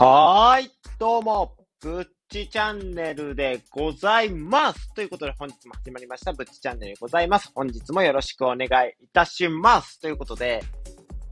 [0.00, 4.94] はーい、どうも、ぶっちチャンネルでございます。
[4.94, 7.50] ということで本日も始まりました、ぶっちチャンネルでございます。
[7.52, 9.98] 本日もよろしくお願いいたします。
[10.00, 10.62] ということで、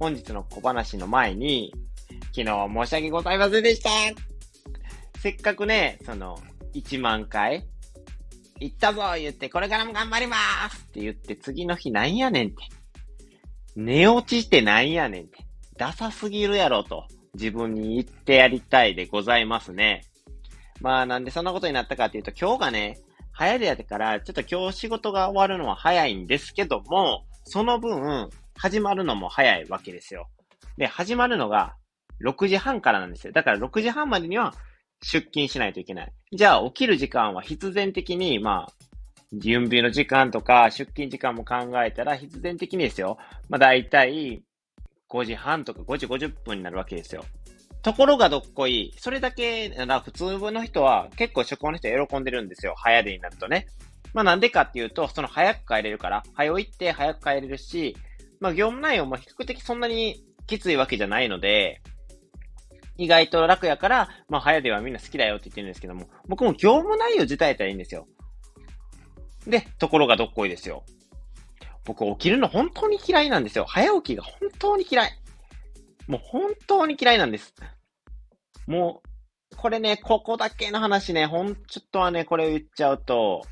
[0.01, 1.73] 本日の小話の前に、
[2.35, 3.89] 昨日申し訳ございませんでした。
[5.21, 6.37] せっかくね、その、
[6.75, 7.69] 1万回、
[8.59, 10.37] 行ったぞ言って、これからも頑張りま
[10.71, 12.57] すって言って、次の日なんやねんって。
[13.77, 15.47] 寝落ちしてなんやねんって。
[15.79, 17.07] ダサすぎるやろと。
[17.37, 20.03] 自分に言ってやりたいでございますね。
[20.81, 22.99] まあなんでそんなことになったかっていうと、今日がね、
[23.33, 30.29] 早出やでから、ちょっと今日仕事が終わるのは早いんですけども、その分、始まるのも早いわけですよ。
[30.79, 31.77] で、始まるのが
[32.25, 33.33] 6時半からなんですよ。
[33.33, 34.55] だから6時半までには
[35.03, 36.13] 出勤しないといけない。
[36.33, 38.73] じゃあ起きる時間は必然的に、まあ、
[39.33, 43.19] 準備の時間とか出勤時間も考えたら必然的にですよ。
[43.49, 44.43] まあ大体
[45.09, 47.25] 5時半とか5時50分になるわけですよ。
[47.83, 52.75] ところがどっこい、それだけなら普通の人は結構職場の人は喜んでるんですよ。
[52.77, 53.69] 早出になるとね。
[54.13, 57.97] まあなんでかっていうと、その早く帰れるから、早行って早く帰れるし、
[58.41, 61.81] まあ業務内容も比較的そんなにきついわけじゃないので、
[62.97, 68.09] 意外と楽やから、まあ早出はみんな好きだよって言ってるんですけども、僕も業務内容自体やったらいいんですよ。
[69.47, 70.83] で、ところがどっこいですよ。
[71.87, 73.65] 僕起きるの本当に嫌いなんですよ。
[73.65, 75.11] 早起きが本当に嫌い。
[76.07, 77.55] もう本当に嫌いなんです。
[78.67, 79.01] も
[79.53, 83.43] う、これね、ここだけの話ね、ほん、ちょっとはね、これを言っちゃうと、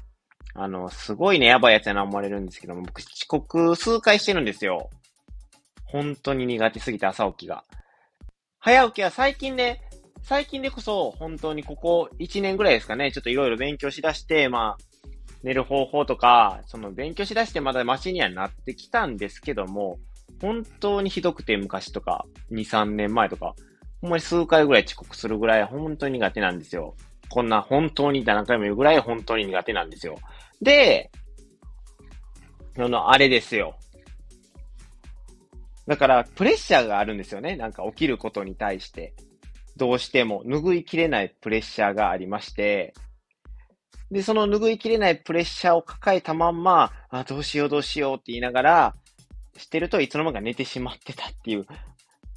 [0.54, 4.90] あの、すごいね、やばいやつやな思われるんですけども、僕遅刻数回してるんですよ。
[5.84, 7.64] 本当に苦手すぎて朝起きが。
[8.58, 9.80] 早起きは最近ね、
[10.22, 14.93] 最近でこそ、本当にここ1年ぐらいですかね、ちょっといろいろ勉強しだして、まあ、
[15.44, 19.98] 寝る方法とか、その勉強しだしてまだマシにはなってきたんですけども、
[20.40, 23.54] 本当にひどくて昔とか、2、3年前とか、
[24.00, 26.96] ほんまに数回ぐらい遅刻するぐらい本当に苦手なんですよ。
[27.28, 30.16] こんな本当に何回も言うぐらい本当に苦手なんですよ。
[30.62, 31.10] で、
[32.78, 33.76] あの、あれですよ。
[35.86, 37.56] だから、プレッシャーがあるんですよね。
[37.56, 39.12] なんか起きることに対して。
[39.76, 42.94] どうしても拭いきれないプレッシャーがありまして、
[44.10, 48.94] で、その拭いきれないプレッシャーを抱えたまんま、あ、どうしようどうしようって言いながら、
[49.56, 51.66] してるといつの間にか寝てしまってたっていう、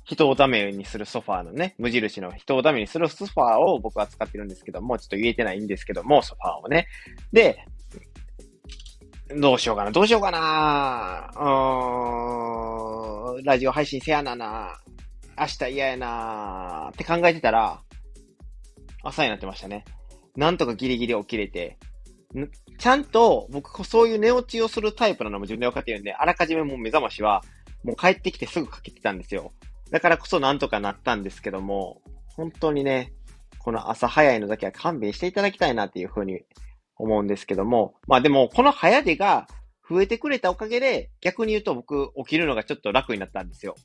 [0.08, 6.88] 人をダメにするソファーのね、無印の人をダメにするソファーを僕は使ってるんですけども、ちょっと言えてないんですけども、ソファーをね。
[7.34, 7.66] で、
[9.36, 14.80] どうしようかな、どうしようかな、うーん、ラジオ配信せやなな、
[15.38, 17.82] 明日嫌やなって考えてたら、
[19.04, 19.84] 朝になってましたね。
[20.38, 21.78] なんとかギリギリ起きれて、
[22.78, 27.44] ちゃんと僕そういう寝落ちをするタイプなのも自分で分かってるんで、あらかじめもう目覚ましは
[27.84, 29.52] もう帰ってきてすぐかけてたんですよ。
[29.92, 32.02] だからこそなんとかなったんですけども、
[32.36, 33.14] 本当にね、
[33.60, 36.42] この朝早いのだけは勘弁していただきたいなっていうふうに
[36.98, 39.48] 思うんですけども、まあでもこの早出が
[39.90, 43.76] 増えてくれたおかげで、逆に言うと僕起きるのがちょっと楽になったんですよ。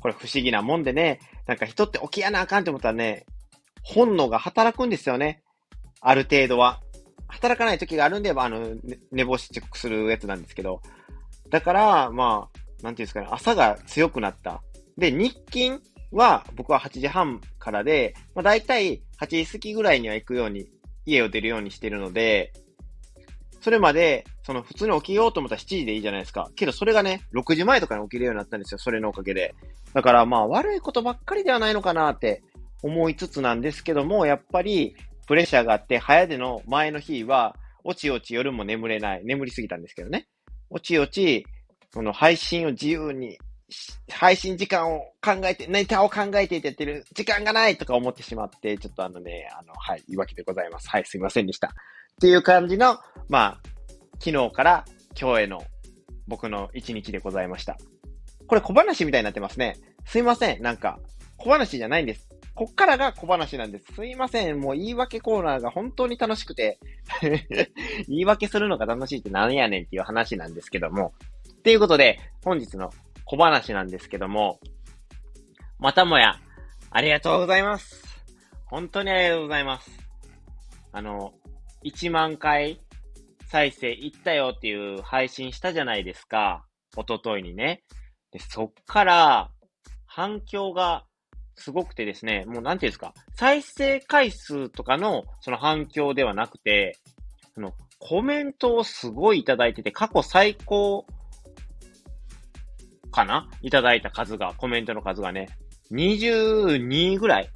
[0.00, 3.26] これ不思議なもんでね、なんか人って起きやなあかんって思ったらね、
[3.82, 5.42] 本能が働くんですよね。
[6.00, 6.80] ある程度は。
[7.28, 10.80] 働かない時があるんで、あ、の、ね、寝坊し遅刻するやつなんですけど。
[11.50, 14.62] だから、まあ、なんていうんですかね、朝が強くなった。
[14.96, 15.80] で、日勤
[16.12, 20.66] は僕は8時半からで、まあ大体8時過ぎぐらいには行くように、
[21.04, 22.52] 家を出るようにしてるので、
[23.60, 26.50] それまで、その普通に起きようと思ったら7時でいいじゃないですか。
[26.54, 28.78] けどそれがね、6時前とかに起きるようになったんですよ。
[28.78, 29.54] それのおかげで。
[29.92, 32.42] だからまあ悪いことばっかりではないのかなって
[32.82, 34.94] 思いつつなんですけども、やっぱり
[35.26, 39.24] プレッシャーがあって、早出の前の日は、おちおち夜も眠れない。
[39.24, 40.26] 眠りすぎたんですけどね。
[40.70, 41.46] おちおち、
[41.94, 43.38] この配信を自由に、
[44.10, 50.88] 配信時間を考えて、ネタを考えてやってる時間がないとか思ってしまって、ちょっとあのね、あの、はい、言い訳でございます。
[50.88, 51.68] はい、すいませんでした。
[51.68, 51.70] っ
[52.20, 52.98] ていう感じの、
[53.28, 53.60] まあ、
[54.18, 54.84] 昨日から
[55.20, 55.62] 今日への
[56.26, 57.76] 僕の一日でございました。
[58.46, 59.76] これ小話みたいになってますね。
[60.06, 60.62] すいません。
[60.62, 60.98] なんか、
[61.36, 62.28] 小話じゃないんです。
[62.56, 63.92] こっからが小話なんです。
[63.92, 64.58] すいません。
[64.58, 66.80] もう言い訳コーナーが本当に楽しくて
[68.08, 71.12] 言い訳するのが楽しいって何やねんっていう話なんですけども。
[71.50, 72.90] っていうことで、本日の
[73.26, 74.58] 小話なんですけども、
[75.78, 76.40] またもや、
[76.90, 78.02] ありがとうございます。
[78.64, 79.90] 本当にありがとうございます。
[80.92, 81.34] あの、
[81.84, 82.80] 1万回
[83.48, 86.64] 再生いったよっていう配信したじゃないですか。
[86.96, 87.82] おとといにね。
[88.30, 89.50] で、そっから、
[90.06, 91.04] 反響が
[91.56, 96.98] すごくてですね、もうなんていうんですか、再生回数とかのその反響ではなくて、
[97.56, 101.06] あの、コメントをすごいいただいてて、過去最高
[103.10, 103.48] かな？
[103.62, 105.48] いただいた数が、コメントの数がね、
[105.90, 107.50] 22ぐらい。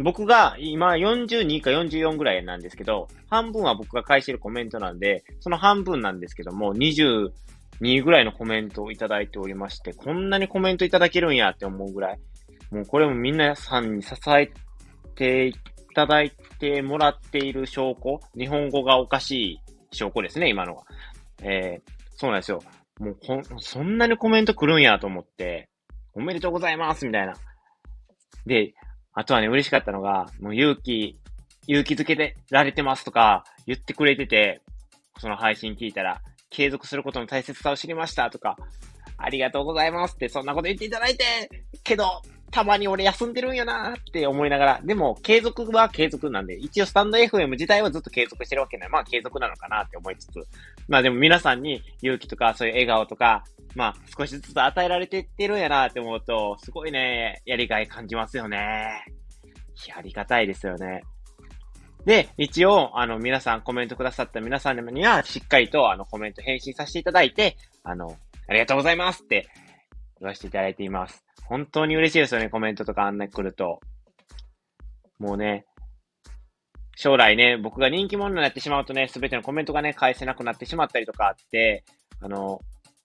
[0.00, 7.30] 僕が今42か44ぐらいなんですけど、半分は僕が返してるコメントなんで、その半分なんですけども、22
[8.04, 12.20] ぐらいのコメントをいただいておりまして、こんなにコメントいただけるんやって思うぐらい、
[12.70, 14.50] もうこれもみんなさんに支え
[15.14, 15.54] てい
[15.94, 19.60] ただいてもらっている証拠、日本語がおかしい
[19.92, 20.84] 証拠ですね、今のは。
[21.42, 22.60] えー、そうなんですよ。
[23.00, 25.68] もうこ、そんなにコメント来るんやと思って、
[26.14, 27.34] おめでとうございますみたいな。
[28.46, 28.74] で、
[29.12, 31.18] あとはね、嬉しかったのが、もう勇気、
[31.66, 34.62] 勇気づけてられてますとか言ってくれてて、
[35.18, 36.20] その配信聞いたら、
[36.50, 38.56] 継続することの大切さを知りましたとか、
[39.16, 41.24] ありがとうございますって、そんなこと言っていただいて、
[41.84, 48.88] けど、たまに俺休んでるんよなーって思いながら、でも継続は継続なんで、一応スタンド FM 自体はずっと継続してるわけない。
[48.88, 50.46] まあ継続なのかなって思いつつ、
[50.88, 59.04] まあでも皆さんに勇気とかそういう笑顔とか、まあ少しずつ与えられてってるんやなって思うと、すごいね、やりがい感じますよね。
[59.94, 61.02] ありがたいですよね。
[62.04, 68.16] で、一応、あの、皆さん、コメントくださった皆さんには、しっかりと、あの、コメント返信させていただいて、あの、
[68.48, 69.46] ありがとうございますって
[70.20, 71.24] 言わせていただいています。
[71.46, 73.80] 本当に嬉しいですよね、コメントとかあんな来ると。
[75.18, 75.66] もうね、
[76.96, 81.84] 将来ね、僕が人気者になってしまうとね、すべてのコメントがね、返せなくなってしまったりとかあって、
[82.20, 82.60] あの、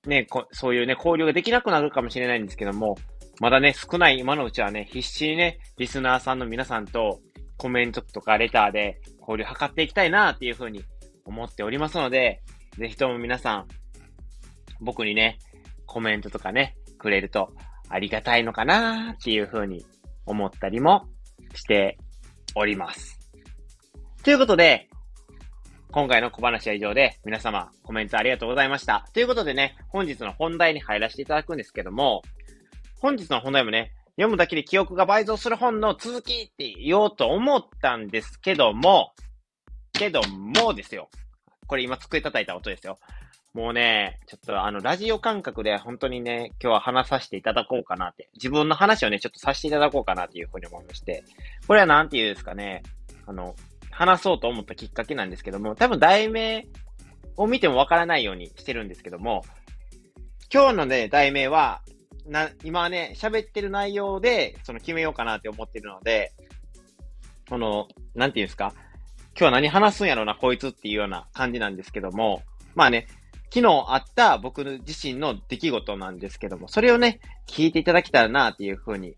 [0.07, 2.98] ね、そういうね、交流ができなくなるかもしれないんですけども、
[3.39, 7.19] まだね、少ない今のうちはね、必死にね、リスナーさんの皆さんと
[7.57, 10.83] コメントとかレターで交流を図っていきたいなっていうふうに
[11.25, 12.42] 思っておりますので、
[12.77, 13.68] ぜひとも皆さん、
[14.81, 15.38] 僕にね、
[15.86, 17.54] コメントとかね、くれると
[17.90, 19.86] ありがたいのかなっていうふうに
[20.26, 21.06] 思ったりも
[21.54, 21.98] して
[22.56, 23.20] おります。
[24.24, 24.90] ということで、
[25.92, 29.06] 今回の小話は以上で、皆様コメントありがとうございました。
[29.14, 32.24] ということでね、本日の本題に入らせていただくんですけども、
[33.00, 39.12] 本日の本題もね、読むだけで記憶が倍増する本の続きって言おうと思ったんですけども、
[39.92, 41.10] けどもですよ。
[41.68, 42.98] これ今机叩いた音ですよ。
[43.54, 51.24] もうね、ちょっとあの、ラジオ感覚で本当にね、今日は話させていただこうかなって、自分の話をね、ちょっとさせていただこうかなっていうふうに思いまして、
[51.68, 52.82] これはなんて言うんですかね、
[53.28, 53.56] あの、
[53.92, 56.66] 話そうと思ったきっかけなんですけども、多分題名
[57.38, 59.44] を見てもわからないようにしてるんですけども、
[60.52, 61.82] 今日のね、題名は、
[62.26, 66.32] な、今ね、喋ってる内容で、その決めようかなって思ってるので、
[67.48, 68.74] この、なんて言うんですか、
[69.36, 72.42] 今日は何話すんやろな、こいつっていうような感じなんですけども、
[72.74, 73.06] まあね、
[73.54, 79.16] 昨日あった僕自身の出来事なんですけども、それをね、聞いていただけたらなっていうふうに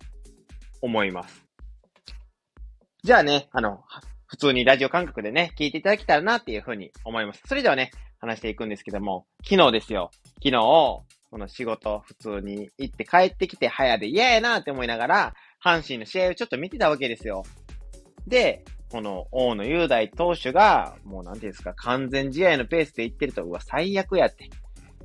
[0.82, 1.46] 思います。
[3.02, 3.80] じゃあね、あの、
[4.26, 7.44] 普通にラジオ感覚でね、聞いていただけたらなっていうふうに思います。
[7.48, 10.12] それではね、話していくんですけども、昨日ですよ。
[10.44, 15.34] 昨日、この仕事普通に行って帰ってきて早で嫌やなって思いながら、
[15.64, 17.44] 阪神の試合をちょっと見てたわけですよ。
[18.28, 24.50] で、この大野雄大投手が、もうなんていうんですか、完全試合のペースでいってると、うわ、最悪やって。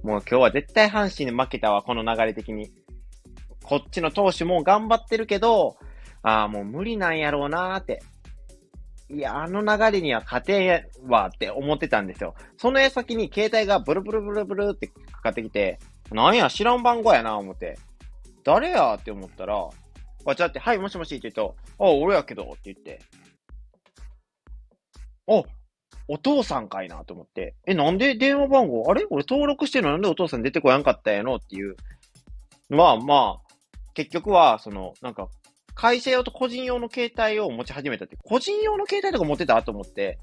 [0.04, 2.70] もう今日は絶対阪神に負けたわ、この流れ的に。
[3.64, 5.76] こっちの投手も頑張ってるけど、
[6.22, 8.00] ああ、もう無理なんやろうなーって。
[9.08, 12.36] いや、あの流れには勝てんわって思ってたんですよ。
[12.58, 15.80] その矢先に携帯がブルブルブルブルってかかってきて、
[16.12, 17.76] なんや、知らん番号やな、思って。
[18.44, 19.68] 誰やって思ったら、
[20.26, 23.00] あ、ちゃって、はい、もしもしって言うと、あ、俺やけどって言って、
[25.30, 25.42] あ、
[26.08, 27.54] お父さんかいなと思って。
[27.66, 28.90] え、なんで電話番号？
[28.90, 29.06] あれ？
[29.10, 29.92] 俺登録してるの？
[29.92, 31.76] なんでお父さん出てこやんかったんやのっていう。
[32.68, 33.54] まあまあ、
[33.94, 35.28] 結局は、その、なんか、
[35.74, 40.18] 会社用と個人用の携帯を持ち始めたって、個人用の携帯とか持ってたと思って、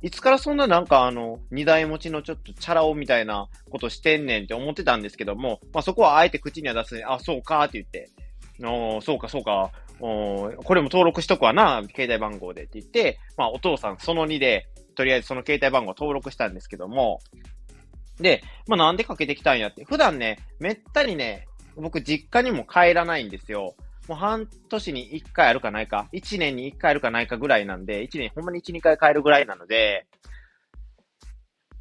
[0.00, 7.02] いつからそんななんかあの、二台持ちのちょっとチャラ男みたいなことしてんねんって思ってたんですけども、まあそこはあえて口には出す。
[7.06, 8.10] あ、そうかって言って、
[8.64, 9.70] おそうかそうか、
[10.00, 17.20] おこれも登録しとくわな、携帯番号でって言って、まあお父さんその2で、とりあえずその携帯番号登録したんですけども、
[18.18, 21.46] で、まあなんでかけてきたんやって、普段ね、めったにね、
[21.76, 23.74] 僕実家にも帰らないんですよ。
[24.08, 30.06] もう半年に1回あるかないか、1年に1回あるかないかぐらいなんで、1年ほんまに1、2回帰るぐらいなので、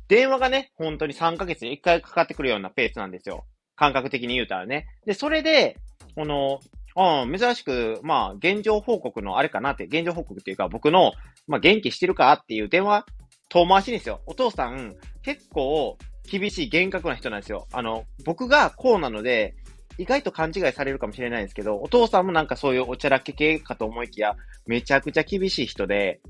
[0.08, 3.46] 電話がね、本当に3ヶ月に1回かかってくるようなペースなんですよ。
[3.75, 4.88] 感覚的に言うたらね。
[5.06, 5.77] で、それで、
[6.15, 6.60] この、
[6.95, 11.13] あ珍しく、まあ、現状報告のあれかなって、現状報告っていうか、僕の、
[11.48, 13.05] まあ、元気してるかっていう電話、
[13.50, 14.21] 遠回しですよ。
[14.25, 15.98] お父さん、結構、
[16.29, 17.67] 厳しい厳格な人なんですよ。
[17.74, 19.55] あの、僕がこうなので、
[19.98, 26.21] 意外と勘違いされるかもしれないんですけど、お父さんもなんかそういうおちゃらけ系かと思いきや、めちゃくちゃ厳しい人で、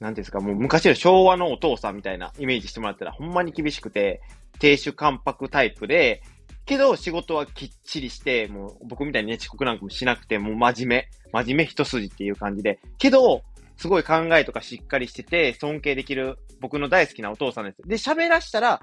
[0.00, 4.20] なんですか、もう昔の昭和のお父さんみたいなイメージしてもらったら、ほんまに厳しくて、
[4.58, 6.22] 低主関白タイプで、
[6.66, 13.42] けど、仕事はきっちりして、もう僕みたいにね、遅刻なんかもしなくて、もう真面目、真面目一筋っていう感じで、けど、
[13.76, 17.82] すごい考えとかしっかりしてて、尊敬できる僕の大好きなお父さんです。
[17.82, 18.80] で、喋らしたら、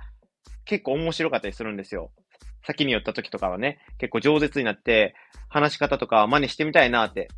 [0.65, 2.11] 結構面白かったりするんですよ。
[2.65, 5.15] 先に寄った時とかはね、結構饒舌になって、
[5.49, 7.29] 話し方とか真似してみたいなって、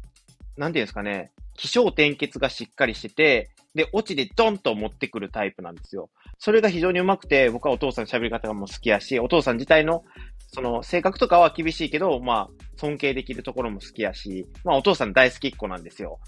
[0.58, 6.10] なんていうんですかね、気象転結がしっかりしてて、で、オチでドンと持ってくるタイプなんですよ。
[6.38, 10.04] それが非常にうまくて、僕はお父さんの喋り方がもう好きやし、お父さん自体の、
[10.54, 16.20] その、性格とかは厳しいけど、まあ、尊敬できるところも好きやし、まあ、お父さん大好きっ子なんですよ。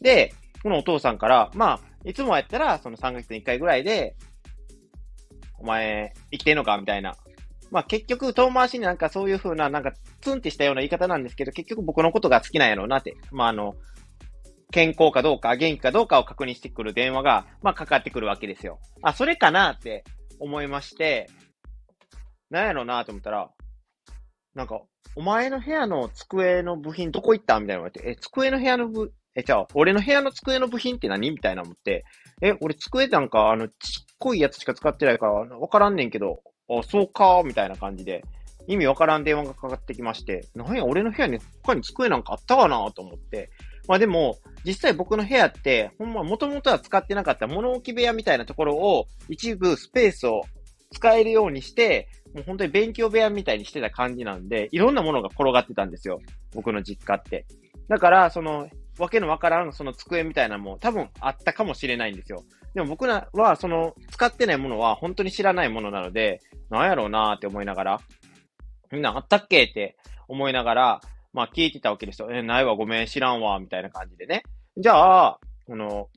[0.00, 4.16] で、このお父さんから、まあ、いつもやったら、その3ヶ月に1回ぐらいで、
[5.58, 7.14] お前、生きてんのかみたいな。
[7.70, 13.16] まあ結局、遠回しになんかそういう風な、なんかツンってしたような言い方なんですけど、結局僕のことが好きなんやろうなって。
[13.30, 13.74] まああの、
[14.72, 18.80] 健康かどうか、元気かどうかを確認してくる電話が、まあかかってくるわけですよ。
[19.02, 20.04] あ、それかなって
[20.40, 21.28] 思いまして、
[22.50, 23.50] なんやろうなと思ったら、
[24.54, 24.82] なんか、
[25.16, 31.30] お前の部屋の机の部品どこ行ったみたいな言われて、え、机の部屋の部、え、じゃあ、俺の部屋の机の部品って何？
[31.30, 32.04] みたいな思って、
[32.42, 33.74] え、俺机なんか、あの、ちっ
[34.18, 38.24] こいやつしか使ってないから、わからんねんけど、あ、そうか、みたいな感じで、
[38.66, 43.50] 意味わからん電話がかかってきまして、なんや、俺の部屋に他に机なんかあったかなと思って。
[43.88, 50.42] まあでも、実際僕の部屋って、ほんま元々は使ってなかった物置部屋みたいなところを、一部スペースを
[50.92, 56.20] 使えるようにして、もう本当に勉強部屋みたいにしてた感じなんで、いろんなものが転がってたんですよ。
[56.54, 57.46] 僕の実家って。
[57.88, 58.68] だから、その、
[58.98, 62.44] わけのわからん、その机みたいなのも多分あったかもしれないんですよ。
[62.74, 68.00] でも僕らは、その、使ってないものは本当に知らないものなので、なんやろうなーって思いながら、
[68.92, 69.64] みんなあったっけ？
[69.64, 69.96] って
[70.28, 71.00] 思いながら、
[71.32, 72.28] まあ聞いてたわけですよ。
[72.30, 74.42] え、ないわ、ごめん、知らんわ、みたいな感じでね。
[74.76, 76.08] じゃあ、この、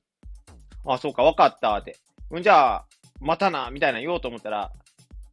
[0.85, 1.97] あ、そうか、わかったって。
[2.41, 2.85] じゃあ、
[3.19, 4.71] またな、みたいな言おうと思ったら、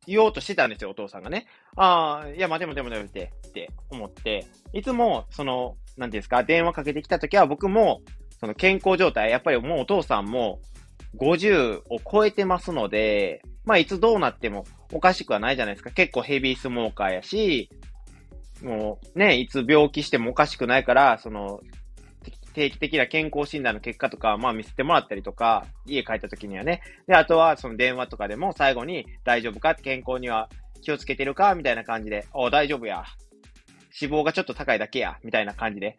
[0.07, 1.47] 言おうとしてたんですよ、お父さんがね。
[1.77, 8.03] ああ、いや、待て待て待て待てって思って、いつも、その、なんですか、電話かけてきたときは僕も、
[8.41, 10.61] その健康状態、やっぱりもうお父さんも
[11.19, 15.91] 50を超えてますので、まあいつどうなってもおかしくはないじゃないですか。
[15.91, 17.71] 結構ヘビースモーカーやし、
[18.63, 21.61] もうね、いつ病気してもおかしくないから、その、
[22.55, 26.83] 定期的な健康診断の結果とか、まあ見せてもらったりとか、家帰った時にはね。
[27.07, 29.75] で、あとはその電話とかでも最後に大丈夫か？
[29.75, 30.49] 健康には
[30.83, 31.55] 気をつけてるか？
[31.55, 33.05] みたいな感じで、お大丈夫や。
[34.01, 35.19] 脂肪がちょっと高いだけや。
[35.25, 35.97] みたいな感じで。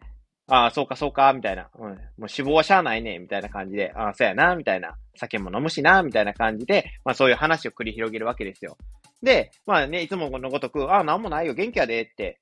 [0.48, 1.68] ああ、そうかそうか、みたいな。
[1.78, 1.82] うん。
[1.82, 3.92] もう脂肪はしゃあないね、みたいな感じで。
[3.94, 4.96] ああ、そうやな、みたいな。
[5.14, 8.76] 酒も飲むしな、みたいな感じで、まあそういう話を繰り広げるわけですよ。
[9.22, 12.40] で、まあね、いつものごとく、ああ、なんもないよ、元気やで、って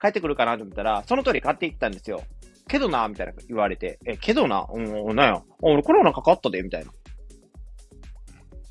[0.00, 2.22] 帰ってくるかなと思ったら、その通り買っていったんですよ。
[2.68, 6.92] けどな、みたいな言われて、え、けどな、うん、なんや、俺コロナかかったで、みたいな。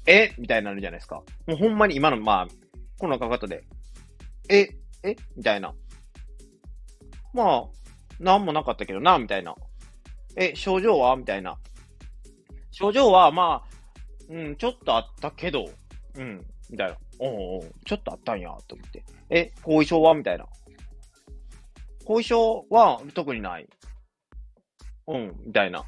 [0.08, 0.34] え？
[0.38, 1.24] みたいになるじゃないですか。
[1.48, 2.48] もうほんまに今の、まあ、
[3.00, 3.64] コロナかかったで。
[4.50, 4.70] え？
[5.02, 5.16] え？
[5.36, 5.74] みたいな。
[7.34, 7.64] まあ、
[8.20, 9.56] なんもなかったけどな、みたいな。
[10.36, 11.16] え、症状は？
[11.16, 11.58] みたいな。
[12.70, 15.70] 症状は、まあ、うん、ちょっとあったけど、
[16.16, 16.98] うん、みたいな。
[17.18, 19.04] おうおうちょっとあったんや、と思って。
[19.30, 20.14] え、後遺症は？
[20.14, 20.46] みたいな。
[22.06, 23.68] 後遺症は特にない。
[25.08, 25.86] うん、みたいな。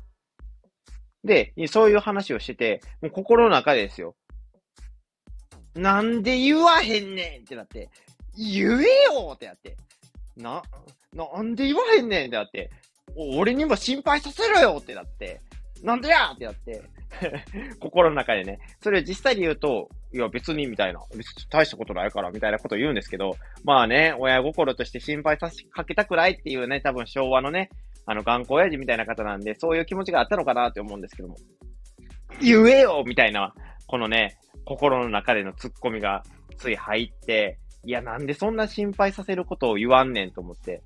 [1.23, 4.15] で、そういう話をしてて、もう心の中ですよ。
[5.75, 7.89] なんで言わへんねんってなって、
[8.35, 8.83] 言え
[9.13, 9.77] よってなって。
[10.37, 10.61] な、
[11.13, 12.69] なんで言わへんねんってなって、
[13.15, 15.41] 俺にも心配させろよってなって、
[15.83, 16.83] なんでやってなって、
[17.79, 27.69] 心の中でね、それを実際に言うと、いや別にみたいな、別に大したことないからみたいなこと言うんですけど、まあね、親心として心配させかけたくないっていうね、多分昭和のね、
[28.07, 31.35] あの頑固親父みたいな方なんで、そういう気持ちがあったのかなって思うんですけども、
[32.41, 33.53] 言えよみたいな、
[33.85, 36.23] このね、心の中での突っ込みが
[36.57, 40.81] つい入って、いや、なんでそんな心配させることを言わんねんと思って、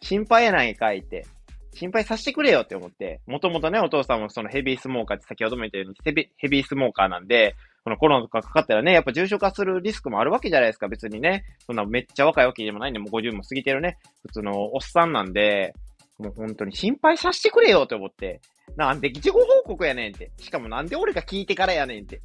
[0.00, 1.26] 心配やないかいって、
[1.74, 11.44] 心配させてくれよって思って、もともとね、お父さんもそのヘビースモーカーって先ほども言ったようにヘビヘビースモーカーなんで、このコロナとかかかったらね、やっぱ重症化するリスクもあるわけじゃないですか、別にね。
[11.66, 15.74] そんなめっちゃ若いわけでもないんで、もう50も過ぎてるね、普通のおっさんなんで、
[16.18, 18.40] もう本当に心配させてくれよって思って、
[18.76, 20.30] なんで自己報告やねんって。
[20.38, 22.22] しかもなんで俺が聞いてからやねんって。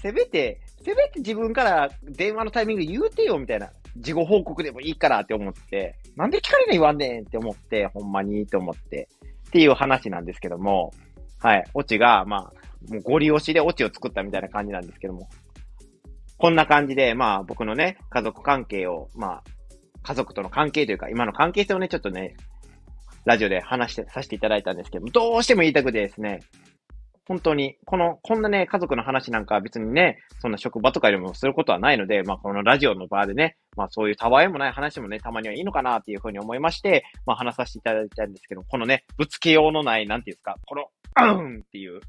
[0.00, 3.70] せめて、せめて自分から電話のタイミング言うてよ、みたいな。
[3.96, 9.08] 事後報告でもいいからって思って、なんで聞かれない言わんねんって思って、ほんまにって思って、
[9.48, 10.92] っていう話なんですけども、
[11.38, 15.28] はい、オチが、まあ、もうゴリ押しでオチを作ったみたいな感じなんですけども、
[16.38, 19.44] こんな感じで、まあ僕のね、家族関係を、まあ、
[20.02, 22.36] 家族との関係というか、今の関係性をね、ちょっとね、
[23.30, 26.40] ラジオで話して、させていただいたんですけど、どうしても言いたくてですね、
[27.28, 42.00] 本当に、この、こんなね、家族の話なんか別にね、そんな職場とかでもすることはないので、まあこのラジオの場でね、まあそういうたわいもない話もね、たまにはいいのかなっていうふうに思いまして、まあ話させていただいたんですけど、このね、ぶつけようのない、なんていうんですか、この、うんっていう、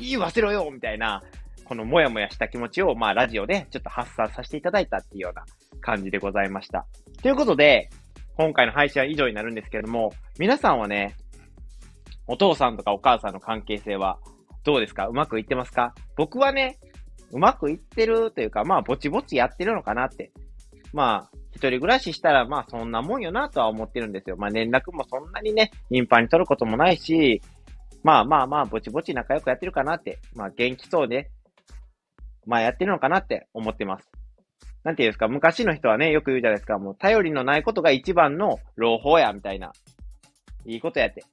[0.00, 1.22] 言わせろよみたいな、
[1.64, 5.44] このもやもやした気持ちを、まあラジオでちょっと発散させていただいたっていうような
[5.80, 6.86] 感じでございました。
[7.22, 7.88] ということで、
[8.36, 11.16] 今回の配信は以上になるんですけれども、皆さんはね、
[12.26, 14.18] お父さんとかお母さんの関係性は
[14.62, 15.06] どうですか？
[15.06, 15.94] うまくいってますか？
[16.16, 16.78] 僕はね、
[17.32, 20.32] うまくいってるというか、まあ、ぼちぼちやってるのかなって。
[20.92, 24.36] まあ、一人暮らししたら、まあ、そんなもんよなとは思ってるんですよ。
[24.36, 27.42] まあ、連絡もそんなにね、頻繁に取ることもないし、
[28.02, 30.20] まあまあまあ、ぼちぼち仲良くやってるかなって。
[30.34, 31.30] まあ、元気そうで、
[32.46, 34.08] まあ、やってるのかなって思ってます。
[34.86, 39.72] なんていうんですか、昔の人はね、よく言うじゃないですか、もう頼りのないことが一番の朗報や、みたいな。
[40.64, 41.24] いいことやって。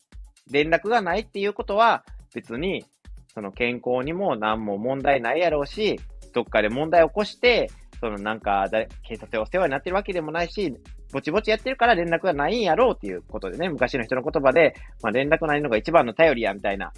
[0.49, 2.83] 連絡がないっていうことは、別に、
[3.31, 5.99] その健康にも何も問題ないやろうし、
[6.33, 7.69] どっかで問題を起こして、
[7.99, 8.67] そのなんか、
[9.03, 10.75] 警察でお世話になってるわけでもないし、
[11.11, 16.91] ぼちぼちやってるから連絡がないんやろうっていうことでね、昔の人の言葉で、まあ連絡ないのが一番の頼りや、みたいな、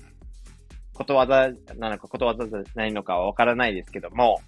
[0.93, 4.39] ことわざなのかことわざじゃないのかはわからないですけども、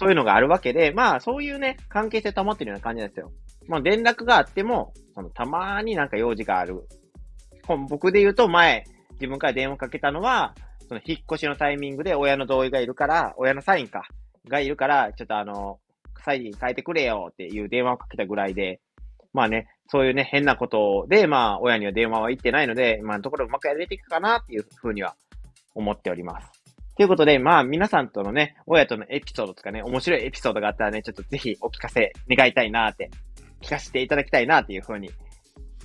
[0.00, 3.30] そういうのがあるわけで、まあそういうね、関係性保ってるような感じなんですよ。
[3.68, 6.88] まあ連絡があっても、そのたまになんか用事がある。
[7.86, 8.84] 僕で言うと前、
[9.20, 10.54] 自分から電話かけたのは、
[10.88, 14.08] その引っ越しのタイミングで親の同意がいるから、親のサインか、
[14.48, 15.78] がいるから、ちょっとあの、
[16.24, 18.80] サイン変えてくれよっていう電話をかけたぐらいで、
[19.34, 25.14] まあね、そういうね、変なことで、まあ、親には電話は行ってないので、今のところうまくやれていくかなっていうふうには
[25.74, 26.59] 思っております。
[27.00, 33.10] ということで、まあ、皆さんとのね、親とのエピソードとかね、面白いエピソードがあったらね、ちょっとぜひお聞かせ願いたいなーって、
[33.62, 35.10] 聞かせていただきたいなっていうふうに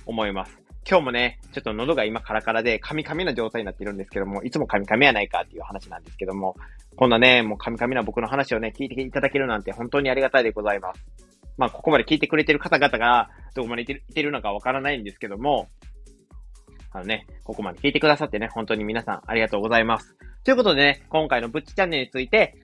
[0.04, 0.60] 思います。
[0.86, 6.54] 今日もね、ちょっと喉が今カラカラで、カミカミな状態になっているんですけども、いつもカミカミやないかっていう話なんですけども、
[6.96, 11.02] こんなね、もうカミカミな僕の話をね、聞いていただけるなんて本当にありがたいでございます。
[11.56, 15.70] まあ、ここまで聞いてくれてる方々が、どこまでいてるのかわからないんですけども、
[16.92, 20.14] あのね、ここまで聞いてくださってね、本当に皆さんありがとうございます。
[20.46, 22.54] ということでね、今回のブッチチャンネルについて、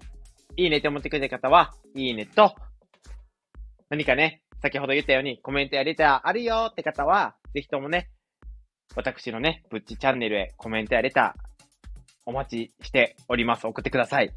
[0.57, 2.55] いいねって思ってくれた方は、いいねと、
[3.91, 8.09] 何かね、先ほど言ったようにコメントやレターあるよって方は、ぜひともね、
[8.95, 11.41] 私のね、ブッチチャンネルへコメントやレター、
[12.25, 13.67] お待ちしております。
[13.67, 14.33] 送ってください。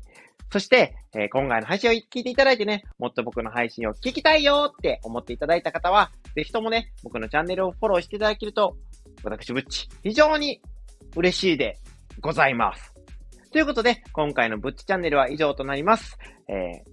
[0.52, 8.76] そして、えー、今回の配信を聞いていただいてね、もっと僕の配信を聞きたいよって思っていただいた方は、ぜひともね、僕のチャンネルをフォローしていただけると、
[9.24, 10.64] 私、ブッチ、非常に
[11.16, 11.78] 嬉しいで
[12.20, 12.95] ございます。
[13.56, 16.18] ということで、今回のブッチチャンネルは以上となります。
[16.50, 16.84] え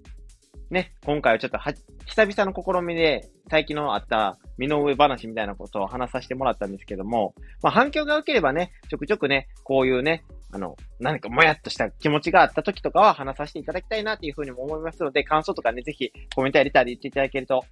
[0.71, 1.73] ー、ね、今回はちょっとは、
[2.07, 10.23] 久々の試みで、最近のあった身の上話みたいなことを話させてもらったんですけども、まあ反響が良ければね、ちょくちょくね、こういうね、
[10.53, 17.65] あの、何かもやっとした気持ちがあった時とかは話させていただきたいなっていうふうにも思いますので、感想とかね、ぜひコメントやレターで言っていただけると、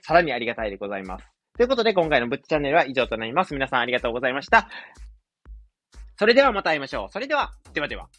[0.00, 1.26] さらにありがたいでございます。
[1.58, 3.52] ということで、今回のブッチチャンネルは以上となります。
[3.52, 4.70] 皆さんありがとうございました。
[6.20, 7.08] それではまた会いましょう。
[7.10, 8.10] それでは、ではでは。